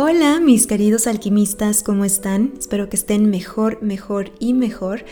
[0.00, 2.52] Hola mis queridos alquimistas, ¿cómo están?
[2.56, 5.04] Espero que estén mejor, mejor y mejor.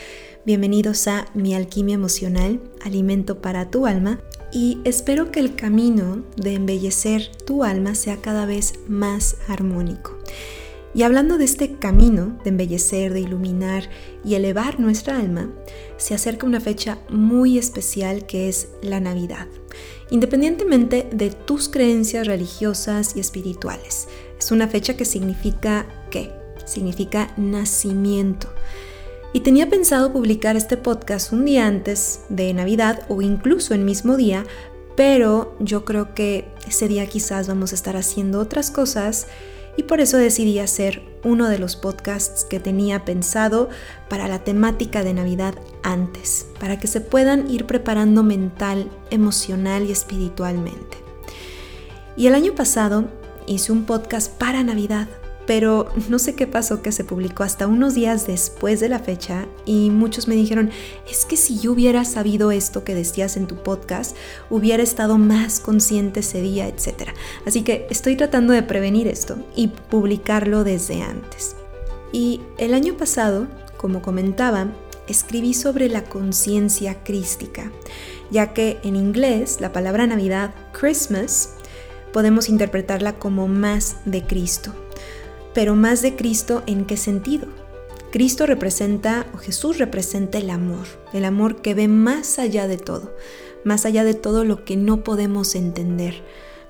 [0.44, 4.20] Bienvenidos a Mi Alquimia Emocional, Alimento para tu alma.
[4.52, 10.16] Y espero que el camino de embellecer tu alma sea cada vez más armónico.
[10.94, 13.90] Y hablando de este camino de embellecer, de iluminar
[14.24, 15.50] y elevar nuestra alma,
[15.96, 19.48] se acerca una fecha muy especial que es la Navidad,
[20.10, 24.08] independientemente de tus creencias religiosas y espirituales.
[24.38, 26.32] Es una fecha que significa qué?
[26.64, 28.48] Significa nacimiento.
[29.32, 34.16] Y tenía pensado publicar este podcast un día antes de Navidad o incluso el mismo
[34.16, 34.44] día,
[34.96, 39.26] pero yo creo que ese día quizás vamos a estar haciendo otras cosas
[39.76, 43.68] y por eso decidí hacer uno de los podcasts que tenía pensado
[44.08, 49.92] para la temática de Navidad antes, para que se puedan ir preparando mental, emocional y
[49.92, 50.98] espiritualmente.
[52.16, 53.04] Y el año pasado
[53.46, 55.08] hice un podcast para Navidad
[55.46, 59.46] pero no sé qué pasó que se publicó hasta unos días después de la fecha
[59.64, 60.70] y muchos me dijeron,
[61.08, 64.16] es que si yo hubiera sabido esto que decías en tu podcast,
[64.50, 67.10] hubiera estado más consciente ese día, etc.
[67.46, 71.54] Así que estoy tratando de prevenir esto y publicarlo desde antes.
[72.12, 74.68] Y el año pasado, como comentaba,
[75.06, 77.70] escribí sobre la conciencia crística,
[78.32, 81.50] ya que en inglés la palabra Navidad, Christmas,
[82.12, 84.74] podemos interpretarla como más de Cristo
[85.56, 87.46] pero más de Cristo en qué sentido.
[88.12, 93.16] Cristo representa, o Jesús representa el amor, el amor que ve más allá de todo,
[93.64, 96.22] más allá de todo lo que no podemos entender,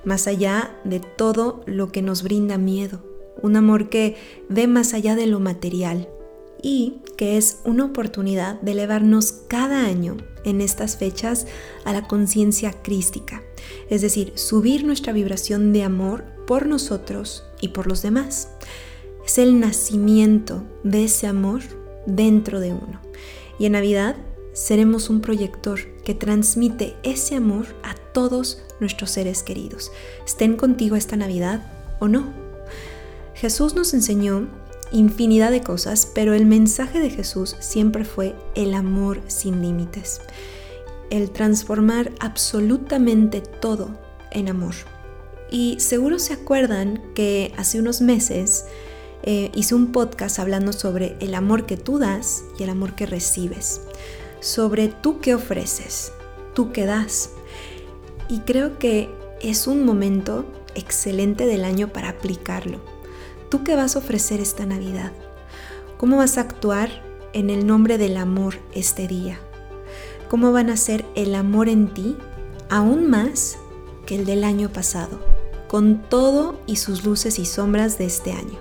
[0.04, 3.02] más allá de todo lo que nos brinda miedo,
[3.42, 4.14] un amor que
[4.48, 6.08] ve más allá de lo material
[6.62, 11.48] y que es una oportunidad de elevarnos cada año en estas fechas
[11.84, 13.42] a la conciencia crística,
[13.90, 18.48] es decir, subir nuestra vibración de amor por nosotros y por los demás.
[19.24, 21.62] Es el nacimiento de ese amor
[22.06, 23.00] dentro de uno.
[23.58, 24.16] Y en Navidad
[24.52, 29.92] seremos un proyector que transmite ese amor a todos nuestros seres queridos,
[30.24, 31.62] estén contigo esta Navidad
[32.00, 32.32] o no.
[33.34, 34.48] Jesús nos enseñó
[34.92, 40.20] infinidad de cosas, pero el mensaje de Jesús siempre fue el amor sin límites,
[41.10, 43.90] el transformar absolutamente todo
[44.30, 44.74] en amor.
[45.50, 48.66] Y seguro se acuerdan que hace unos meses
[49.22, 53.06] eh, hice un podcast hablando sobre el amor que tú das y el amor que
[53.06, 53.80] recibes,
[54.40, 56.12] sobre tú qué ofreces,
[56.54, 57.30] tú qué das.
[58.28, 59.08] Y creo que
[59.40, 62.80] es un momento excelente del año para aplicarlo.
[63.50, 65.12] ¿Tú qué vas a ofrecer esta Navidad?
[65.98, 66.90] ¿Cómo vas a actuar
[67.32, 69.40] en el nombre del amor este día?
[70.28, 72.16] ¿Cómo van a ser el amor en ti
[72.68, 73.56] aún más
[74.06, 75.35] que el del año pasado?
[75.68, 78.58] Con todo y sus luces y sombras de este año.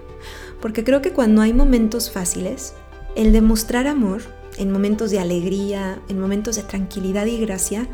[0.61, 2.73] Porque creo que cuando hay momentos fáciles,
[3.15, 4.21] el demostrar amor,
[4.57, 7.87] en momentos de alegría, en momentos de tranquilidad y gracia,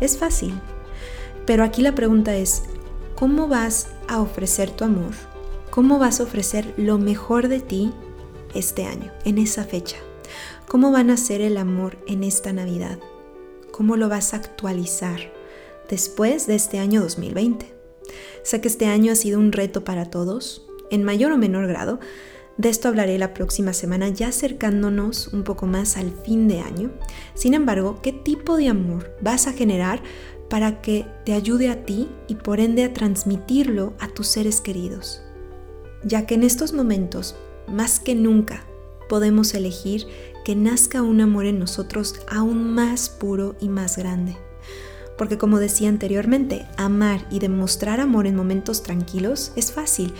[0.00, 0.54] es fácil.
[1.46, 2.62] Pero aquí la pregunta es,
[3.14, 5.12] ¿cómo vas a ofrecer tu amor?
[5.70, 7.92] ¿Cómo vas a ofrecer lo mejor de ti
[8.54, 9.96] este año, en esa fecha?
[10.68, 12.98] ¿Cómo van a ser el amor en esta Navidad?
[13.72, 15.32] ¿Cómo lo vas a actualizar
[15.90, 17.74] después de este año 2020?
[18.42, 22.00] Sé que este año ha sido un reto para todos, en mayor o menor grado.
[22.56, 26.92] De esto hablaré la próxima semana, ya acercándonos un poco más al fin de año.
[27.34, 30.02] Sin embargo, ¿qué tipo de amor vas a generar
[30.48, 35.22] para que te ayude a ti y por ende a transmitirlo a tus seres queridos?
[36.04, 37.34] Ya que en estos momentos,
[37.66, 38.64] más que nunca,
[39.08, 40.06] podemos elegir
[40.44, 44.36] que nazca un amor en nosotros aún más puro y más grande.
[45.16, 50.12] Porque como decía anteriormente, amar y demostrar amor en momentos tranquilos es fácil,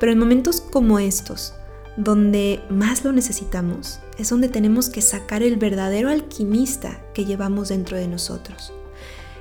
[0.00, 1.54] pero en momentos como estos,
[1.96, 7.96] donde más lo necesitamos, es donde tenemos que sacar el verdadero alquimista que llevamos dentro
[7.96, 8.72] de nosotros.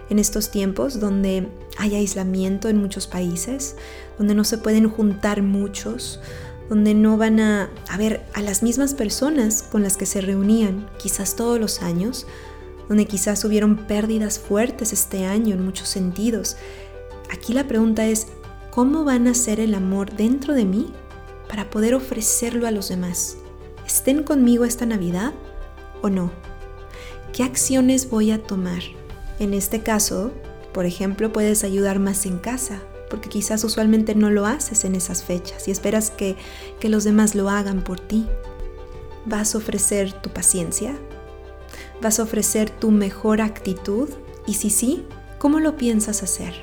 [0.09, 3.75] En estos tiempos donde hay aislamiento en muchos países,
[4.17, 6.19] donde no se pueden juntar muchos,
[6.69, 10.89] donde no van a, a ver a las mismas personas con las que se reunían
[10.97, 12.25] quizás todos los años,
[12.87, 16.57] donde quizás hubieron pérdidas fuertes este año en muchos sentidos.
[17.31, 18.27] Aquí la pregunta es,
[18.71, 20.93] ¿cómo van a ser el amor dentro de mí
[21.47, 23.37] para poder ofrecerlo a los demás?
[23.85, 25.33] ¿Estén conmigo esta Navidad
[26.01, 26.31] o no?
[27.33, 28.81] ¿Qué acciones voy a tomar?
[29.39, 30.31] En este caso,
[30.73, 35.23] por ejemplo, puedes ayudar más en casa, porque quizás usualmente no lo haces en esas
[35.23, 36.35] fechas y esperas que,
[36.79, 38.27] que los demás lo hagan por ti.
[39.25, 40.97] ¿Vas a ofrecer tu paciencia?
[42.01, 44.09] ¿Vas a ofrecer tu mejor actitud?
[44.45, 45.05] Y si sí,
[45.39, 46.53] ¿cómo lo piensas hacer?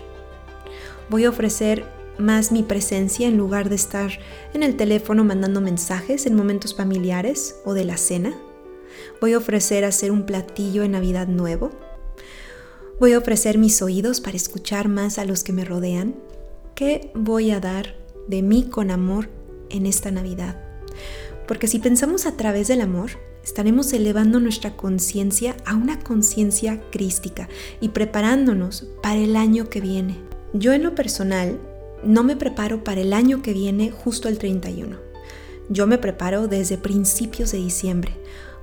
[1.11, 1.85] Voy a ofrecer
[2.19, 4.13] más mi presencia en lugar de estar
[4.53, 8.35] en el teléfono mandando mensajes en momentos familiares o de la cena.
[9.21, 11.71] Voy a ofrecer hacer un platillo en Navidad nuevo.
[13.01, 16.15] Voy a ofrecer mis oídos para escuchar más a los que me rodean.
[16.77, 17.97] ¿Qué voy a dar
[18.29, 19.29] de mí con amor
[19.69, 20.61] en esta Navidad?
[21.49, 23.11] Porque si pensamos a través del amor,
[23.45, 27.49] estaremos elevando nuestra conciencia a una conciencia crística
[27.81, 30.17] y preparándonos para el año que viene.
[30.53, 31.61] Yo en lo personal
[32.03, 34.97] no me preparo para el año que viene justo el 31.
[35.69, 38.17] Yo me preparo desde principios de diciembre.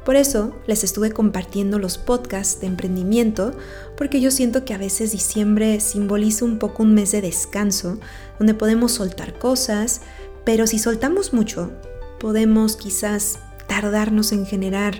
[0.03, 3.53] Por eso les estuve compartiendo los podcasts de emprendimiento,
[3.95, 7.99] porque yo siento que a veces diciembre simboliza un poco un mes de descanso,
[8.39, 10.01] donde podemos soltar cosas,
[10.43, 11.71] pero si soltamos mucho,
[12.19, 13.39] podemos quizás
[13.71, 14.95] tardarnos en generar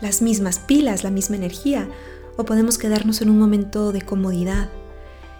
[0.00, 1.88] las mismas pilas, la misma energía,
[2.36, 4.68] o podemos quedarnos en un momento de comodidad.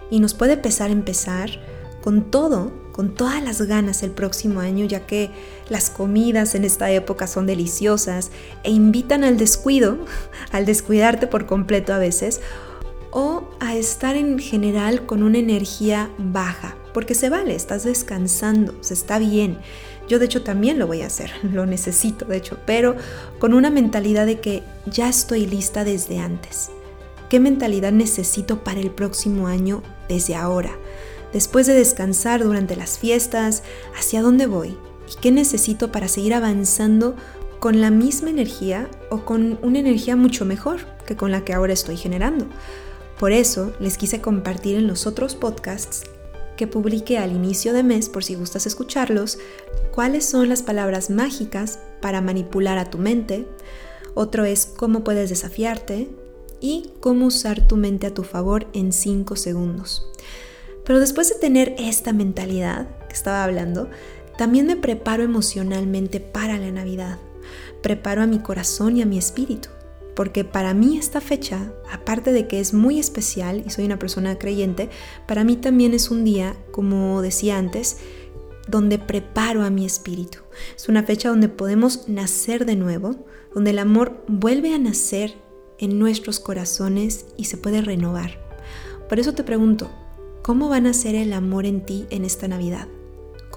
[0.09, 1.49] Y nos puede pesar empezar
[2.01, 5.31] con todo, con todas las ganas el próximo año, ya que
[5.67, 8.31] las comidas en esta época son deliciosas
[8.63, 9.97] e invitan al descuido,
[10.53, 12.39] al descuidarte por completo a veces,
[13.11, 18.93] o a estar en general con una energía baja, porque se vale, estás descansando, se
[18.93, 19.57] está bien.
[20.07, 22.95] Yo de hecho también lo voy a hacer, lo necesito de hecho, pero
[23.39, 26.69] con una mentalidad de que ya estoy lista desde antes.
[27.29, 30.71] ¿Qué mentalidad necesito para el próximo año desde ahora?
[31.33, 33.63] Después de descansar durante las fiestas,
[33.97, 34.77] ¿hacia dónde voy?
[35.11, 37.15] ¿Y qué necesito para seguir avanzando
[37.59, 41.73] con la misma energía o con una energía mucho mejor que con la que ahora
[41.73, 42.47] estoy generando?
[43.19, 46.03] Por eso les quise compartir en los otros podcasts
[46.57, 49.39] que publiqué al inicio de mes, por si gustas escucharlos,
[49.91, 53.47] cuáles son las palabras mágicas para manipular a tu mente.
[54.13, 56.09] Otro es cómo puedes desafiarte
[56.59, 60.05] y cómo usar tu mente a tu favor en 5 segundos.
[60.83, 63.89] Pero después de tener esta mentalidad que estaba hablando,
[64.37, 67.19] también me preparo emocionalmente para la Navidad.
[67.81, 69.69] Preparo a mi corazón y a mi espíritu
[70.17, 74.39] porque para mí esta fecha, aparte de que es muy especial y soy una persona
[74.39, 74.89] creyente,
[75.27, 77.97] para mí también es un día, como decía antes,
[78.67, 80.39] donde preparo a mi espíritu.
[80.75, 85.35] Es una fecha donde podemos nacer de nuevo, donde el amor vuelve a nacer
[85.77, 88.39] en nuestros corazones y se puede renovar.
[89.07, 89.91] Por eso te pregunto,
[90.41, 92.87] ¿cómo va a nacer el amor en ti en esta Navidad?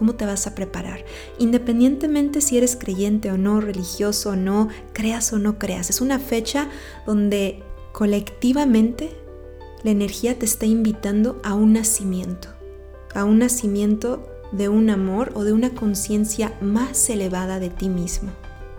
[0.00, 1.04] Cómo te vas a preparar.
[1.38, 5.90] Independientemente si eres creyente o no, religioso o no, creas o no creas.
[5.90, 6.70] Es una fecha
[7.04, 7.62] donde
[7.92, 9.10] colectivamente
[9.82, 12.48] la energía te está invitando a un nacimiento,
[13.14, 18.30] a un nacimiento de un amor o de una conciencia más elevada de ti mismo.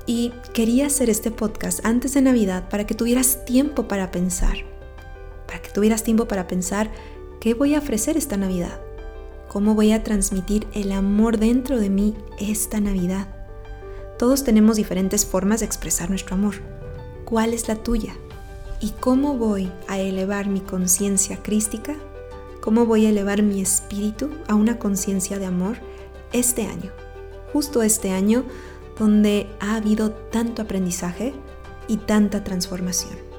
[0.07, 4.57] Y quería hacer este podcast antes de Navidad para que tuvieras tiempo para pensar,
[5.45, 6.89] para que tuvieras tiempo para pensar
[7.39, 8.81] qué voy a ofrecer esta Navidad
[9.51, 13.27] ¿Cómo voy a transmitir el amor dentro de mí esta Navidad?
[14.17, 16.55] Todos tenemos diferentes formas de expresar nuestro amor.
[17.25, 18.13] ¿Cuál es la tuya?
[18.79, 21.97] ¿Y cómo voy a elevar mi conciencia crística?
[22.61, 25.79] ¿Cómo voy a elevar mi espíritu a una conciencia de amor
[26.31, 26.89] este año?
[27.51, 28.45] Justo este año
[28.97, 31.33] donde ha habido tanto aprendizaje
[31.89, 33.30] y tanta transformación.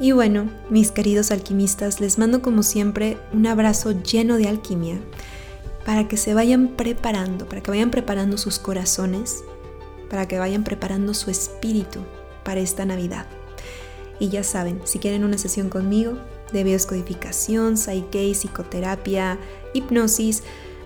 [0.00, 4.98] Y bueno, mis queridos alquimistas, les mando como siempre un abrazo lleno de alquimia
[5.84, 9.44] para que se vayan preparando, para que vayan preparando sus corazones,
[10.08, 12.00] para que vayan preparando su espíritu
[12.44, 13.26] para esta Navidad.
[14.18, 16.18] Y ya saben, si quieren una sesión conmigo
[16.50, 19.38] de bioscodificación, psyche, psicoterapia,
[19.74, 20.42] hipnosis,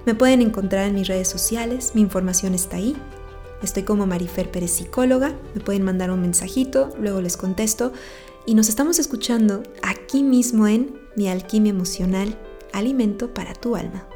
[0.06, 2.96] me pueden encontrar en mis redes sociales, mi información está ahí.
[3.62, 7.92] Estoy como Marifer Pérez Psicóloga, me pueden mandar un mensajito, luego les contesto
[8.46, 12.38] y nos estamos escuchando aquí mismo en Mi Alquimia Emocional,
[12.72, 14.08] Alimento para tu Alma.